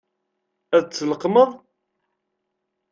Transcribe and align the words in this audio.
Ad 0.77 0.83
tt-tleqqmeḍ? 0.85 1.49